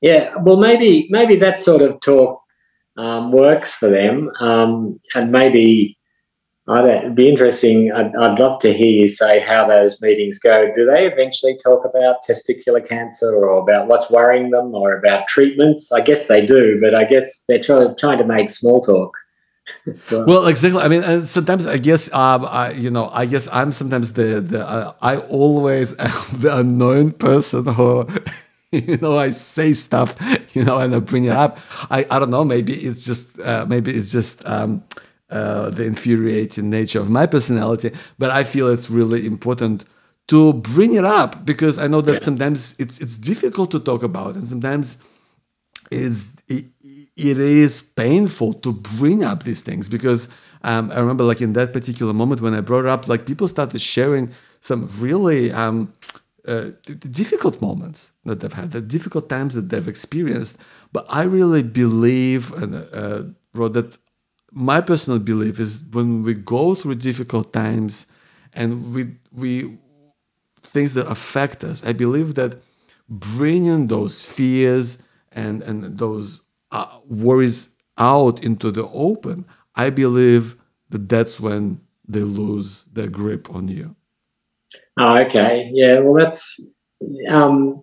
[0.00, 0.34] Yeah.
[0.36, 2.42] Well, maybe maybe that sort of talk
[2.96, 5.96] um, works for them, um, and maybe
[6.68, 7.90] I'd, it'd be interesting.
[7.92, 10.72] I'd, I'd, love to hear you say how those meetings go.
[10.76, 15.90] Do they eventually talk about testicular cancer or about what's worrying them or about treatments?
[15.90, 19.16] I guess they do, but I guess they're try, trying to make small talk.
[20.04, 20.24] so.
[20.24, 20.80] Well, exactly.
[20.80, 24.66] I mean, sometimes I guess, um, I, you know, I guess I'm sometimes the the
[24.66, 28.08] uh, I always am the unknown person who
[28.72, 30.16] you know i say stuff
[30.54, 31.58] you know and i bring it up
[31.90, 34.82] i i don't know maybe it's just uh, maybe it's just um,
[35.32, 39.84] uh, the infuriating nature of my personality, but I feel it's really important
[40.28, 42.18] to bring it up because I know that yeah.
[42.18, 44.98] sometimes it's it's difficult to talk about, and sometimes
[45.90, 46.66] it's it,
[47.16, 50.28] it is painful to bring up these things because
[50.62, 53.48] um, I remember like in that particular moment when I brought it up, like people
[53.48, 54.30] started sharing
[54.60, 55.92] some really um,
[56.46, 56.70] uh,
[57.10, 60.58] difficult moments that they've had, the difficult times that they've experienced.
[60.92, 63.24] But I really believe, and uh,
[63.54, 63.98] Rod, that
[64.52, 68.06] my personal belief is when we go through difficult times
[68.52, 69.78] and we we
[70.60, 72.60] things that affect us, I believe that
[73.08, 74.98] bringing those fears
[75.32, 79.44] and and those uh, worries out into the open,
[79.74, 80.56] I believe
[80.90, 83.96] that that's when they lose their grip on you.
[84.98, 85.70] Oh, okay.
[85.72, 86.00] Yeah.
[86.00, 86.60] Well, that's
[87.28, 87.82] um,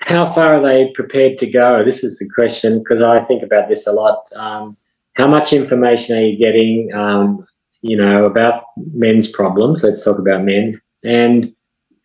[0.00, 1.84] how far are they prepared to go?
[1.84, 4.28] This is the question because I think about this a lot.
[4.34, 4.76] Um,
[5.20, 6.92] how much information are you getting?
[6.94, 7.46] Um,
[7.82, 9.84] you know about men's problems.
[9.84, 11.54] Let's talk about men and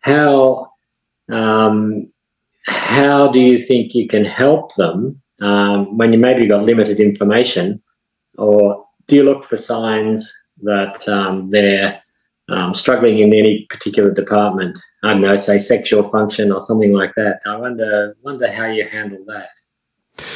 [0.00, 0.70] how
[1.30, 2.12] um,
[2.66, 7.82] how do you think you can help them um, when you maybe got limited information,
[8.36, 10.20] or do you look for signs
[10.62, 12.02] that um, they're
[12.50, 14.78] um, struggling in any particular department?
[15.04, 17.40] I don't know, say sexual function or something like that.
[17.46, 19.50] I wonder wonder how you handle that.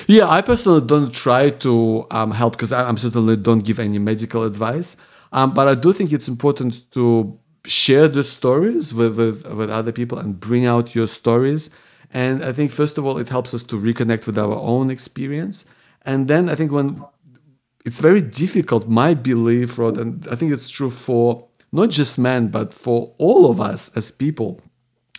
[0.07, 3.99] Yeah, I personally don't try to um, help because I, am certainly don't give any
[3.99, 4.97] medical advice.
[5.33, 9.93] Um, but I do think it's important to share the stories with, with, with other
[9.93, 11.71] people and bring out your stories.
[12.13, 15.65] And I think first of all, it helps us to reconnect with our own experience.
[16.03, 17.05] And then I think when
[17.85, 22.49] it's very difficult, my belief, Rod, and I think it's true for not just men,
[22.49, 24.61] but for all of us as people.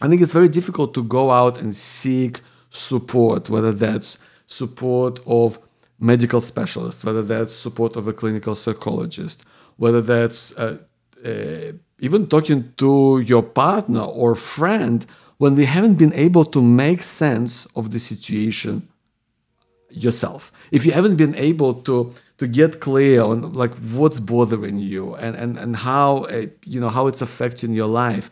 [0.02, 4.18] I think it's very difficult to go out and seek support, whether that's
[4.52, 5.60] support of
[6.00, 9.44] medical specialists, whether that's support of a clinical psychologist,
[9.78, 10.78] whether that's uh,
[11.26, 15.06] uh, even talking to your partner or friend
[15.38, 18.88] when we haven't been able to make sense of the situation
[19.90, 20.52] yourself.
[20.72, 25.36] If you haven't been able to to get clear on like what's bothering you and
[25.36, 28.32] and and how uh, you know how it's affecting your life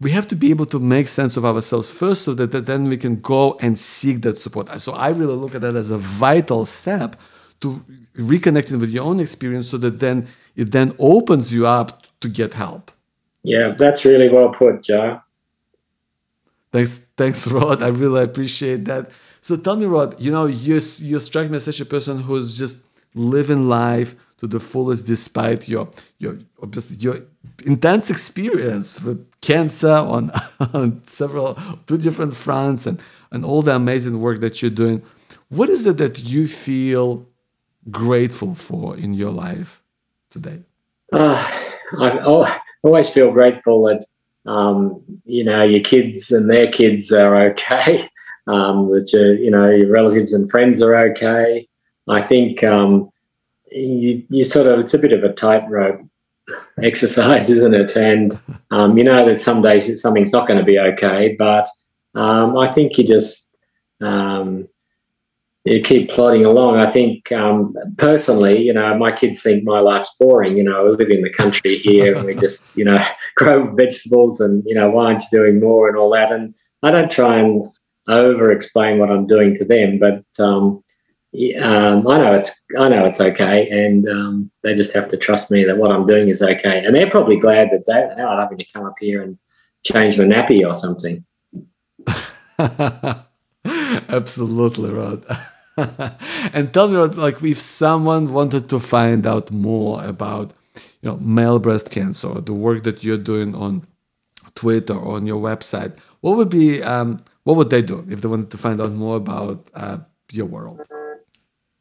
[0.00, 2.84] we have to be able to make sense of ourselves first so that, that then
[2.84, 4.68] we can go and seek that support.
[4.80, 7.16] So i really look at that as a vital step
[7.60, 7.82] to
[8.16, 12.54] reconnecting with your own experience so that then it then opens you up to get
[12.54, 12.90] help.
[13.42, 15.20] Yeah that's really well put joe
[16.72, 17.82] thanks thanks rod.
[17.82, 19.10] I really appreciate that.
[19.40, 20.74] So tell me rod you know you
[21.10, 25.68] you strike me as such a person who's just living life to the fullest despite
[25.68, 25.88] your
[26.18, 27.16] your obviously your
[27.64, 30.30] intense experience with cancer on,
[30.72, 31.54] on several
[31.86, 35.02] two different fronts and and all the amazing work that you're doing.
[35.48, 37.26] What is it that you feel
[37.90, 39.82] grateful for in your life
[40.30, 40.60] today?
[41.12, 41.44] Uh,
[42.00, 42.18] I
[42.82, 48.08] always feel grateful that um, you know your kids and their kids are okay
[48.46, 51.68] um, that you know your relatives and friends are okay.
[52.08, 53.10] I think um,
[53.70, 56.00] you, you sort of it's a bit of a tightrope
[56.82, 57.96] exercise, isn't it?
[57.96, 58.38] And
[58.70, 61.68] um, you know that some days something's not going to be okay, but
[62.14, 63.50] um, I think you just
[64.00, 64.68] um,
[65.64, 66.76] you keep plodding along.
[66.76, 70.56] I think um, personally, you know, my kids think my life's boring.
[70.56, 73.00] You know, we live in the country here, and we just you know
[73.36, 76.30] grow vegetables, and you know, why aren't you doing more and all that?
[76.30, 77.68] And I don't try and
[78.06, 80.83] over explain what I'm doing to them, but um,
[81.60, 85.50] um, I know it's I know it's okay, and um, they just have to trust
[85.50, 86.84] me that what I'm doing is okay.
[86.84, 89.36] And they're probably glad that they, they're not having to come up here and
[89.84, 91.24] change my nappy or something.
[94.08, 95.24] Absolutely, Rod.
[96.52, 100.52] and tell me, Rod, like if someone wanted to find out more about
[101.02, 103.84] you know male breast cancer, or the work that you're doing on
[104.54, 108.28] Twitter or on your website, what would be um, what would they do if they
[108.28, 109.98] wanted to find out more about uh,
[110.30, 110.80] your world?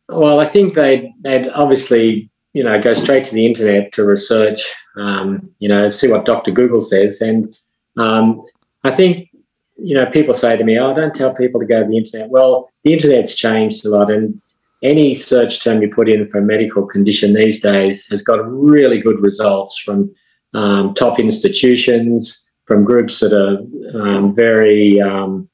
[0.10, 4.64] Well, I think they'd, they'd obviously, you know, go straight to the internet to research,
[4.98, 6.52] um, you know, see what Dr.
[6.52, 7.22] Google says.
[7.22, 7.58] And
[7.98, 8.44] um,
[8.84, 9.30] I think,
[9.78, 12.30] you know, people say to me, oh, don't tell people to go to the internet.
[12.30, 14.12] Well, the internet's changed a lot.
[14.12, 14.40] And
[14.84, 19.00] any search term you put in for a medical condition these days has got really
[19.00, 20.14] good results from
[20.54, 23.58] um, top institutions, from groups that are
[24.00, 25.50] um, very um,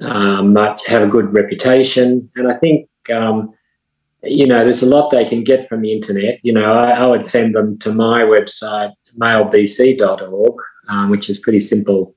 [0.00, 2.30] uh, much have a good reputation.
[2.36, 3.52] And I think um,
[4.22, 6.40] you know, there's a lot they can get from the internet.
[6.42, 10.54] You know, I, I would send them to my website, malebc.org,
[10.88, 12.14] um, which is pretty simple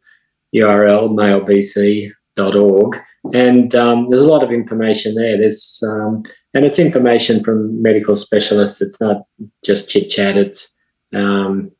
[0.56, 2.98] URL, malebc.org.
[3.34, 5.38] And um, there's a lot of information there.
[5.38, 6.24] There's um,
[6.54, 8.82] and it's information from medical specialists.
[8.82, 9.24] It's not
[9.64, 10.38] just chit chat.
[10.38, 10.76] It's
[11.14, 11.72] um,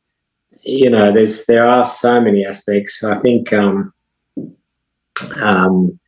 [0.62, 3.04] you know, there's there are so many aspects.
[3.04, 3.92] I think um,
[5.42, 6.00] um,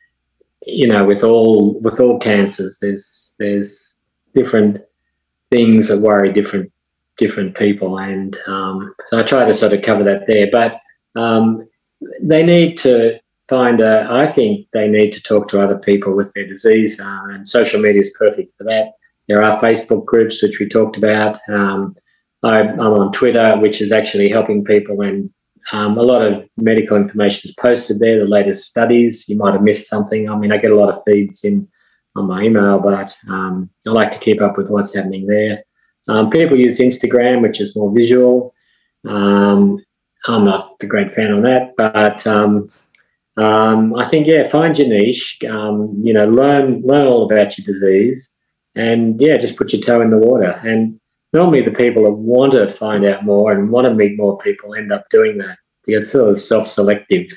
[0.66, 4.03] you know, with all with all cancers, there's there's
[4.34, 4.82] different
[5.52, 6.72] things that worry different
[7.18, 10.50] different people, and um, so I try to sort of cover that there.
[10.52, 10.80] But
[11.20, 11.68] um,
[12.22, 16.34] they need to find a, I think they need to talk to other people with
[16.34, 18.94] their disease, uh, and social media is perfect for that.
[19.28, 21.40] There are Facebook groups, which we talked about.
[21.48, 21.96] Um,
[22.42, 25.30] I, am on Twitter, which is actually helping people, and
[25.72, 29.30] um, a lot of medical information is posted there, the latest studies.
[29.30, 30.30] You might have missed something.
[30.30, 31.68] I mean, I get a lot of feeds in
[32.16, 35.64] on my email, but um, I like to keep up with what's happening there.
[36.08, 38.54] Um, people use Instagram, which is more visual.
[39.08, 39.84] Um,
[40.28, 42.70] I'm not a great fan on that, but um,
[43.38, 45.40] um, I think yeah, find your niche.
[45.50, 48.34] Um, you know, learn learn all about your disease,
[48.76, 50.52] and yeah, just put your toe in the water.
[50.64, 51.00] And
[51.34, 54.76] normally, the people that want to find out more and want to meet more people
[54.76, 55.58] end up doing that.
[55.88, 57.28] It's sort of self-selective.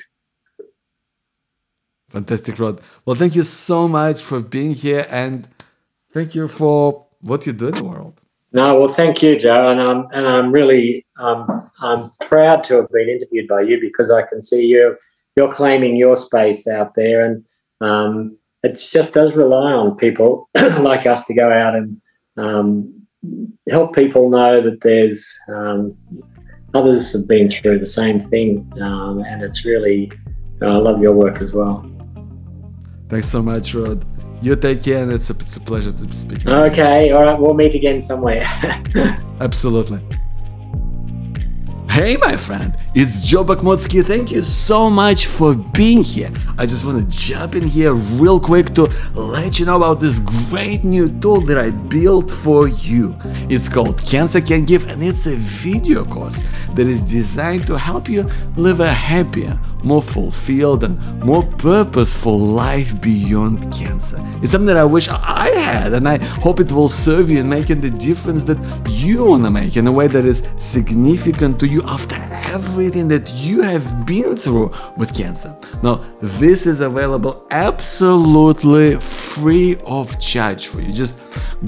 [2.09, 2.79] Fantastic, Rod.
[3.05, 5.47] Well, thank you so much for being here, and
[6.13, 8.21] thank you for what you do in the world.
[8.53, 12.89] No, well, thank you, Joe, and I'm and I'm really um, I'm proud to have
[12.91, 14.95] been interviewed by you because I can see you
[15.35, 17.45] you're claiming your space out there, and
[17.81, 20.49] um, it just does rely on people
[20.79, 22.01] like us to go out and
[22.37, 23.05] um,
[23.69, 25.93] help people know that there's um,
[26.73, 30.09] others have been through the same thing, um, and it's really
[30.61, 31.85] I love your work as well.
[33.09, 34.03] Thanks so much, Rod.
[34.41, 36.45] You take care, and it's a, it's a pleasure to speak.
[36.45, 38.43] Okay, all right, we'll meet again somewhere.
[39.41, 39.99] Absolutely.
[41.89, 44.05] Hey, my friend, it's Joe Bakhmutsky.
[44.05, 46.29] Thank you so much for being here.
[46.59, 48.83] I just want to jump in here real quick to
[49.15, 53.15] let you know about this great new tool that I built for you.
[53.49, 56.43] It's called Cancer Can Give, and it's a video course
[56.75, 63.01] that is designed to help you live a happier, more fulfilled, and more purposeful life
[63.01, 64.17] beyond cancer.
[64.43, 67.49] It's something that I wish I had, and I hope it will serve you in
[67.49, 68.57] making the difference that
[68.89, 73.31] you want to make in a way that is significant to you after everything that
[73.33, 75.55] you have been through with cancer.
[75.81, 80.91] Now, this is available absolutely free of charge for you.
[80.91, 81.15] Just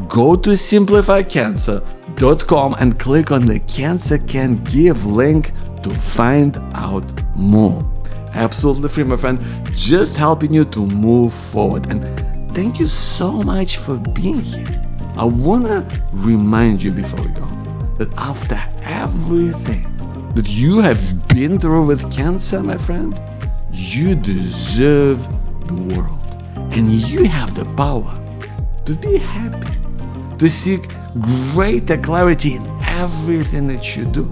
[0.07, 5.53] go to simplifycancer.com and click on the Cancer Can Give link
[5.84, 7.05] to find out
[7.36, 7.88] more.
[8.34, 9.43] Absolutely free, my friend.
[9.73, 11.88] Just helping you to move forward.
[11.91, 12.03] And
[12.53, 14.82] thank you so much for being here.
[15.17, 17.45] I want to remind you before we go
[17.97, 19.86] that after everything
[20.34, 23.19] that you have been through with cancer, my friend,
[23.71, 25.21] you deserve
[25.67, 26.15] the world.
[26.71, 28.13] And you have the power
[28.86, 29.77] to be happy,
[30.38, 30.89] to seek
[31.53, 34.32] greater clarity in everything that you do,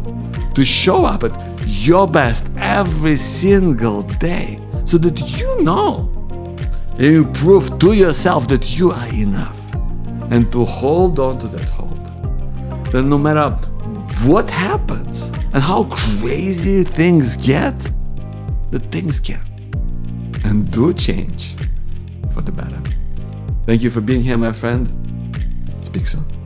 [0.53, 1.31] to show up at
[1.67, 6.09] your best every single day so that you know
[6.91, 9.73] and you prove to yourself that you are enough
[10.31, 11.93] and to hold on to that hope.
[12.91, 13.51] That no matter
[14.25, 17.77] what happens and how crazy things get,
[18.71, 19.41] that things can
[20.43, 21.53] and do change
[22.33, 22.81] for the better.
[23.65, 24.87] Thank you for being here, my friend.
[25.83, 26.36] Speak soon.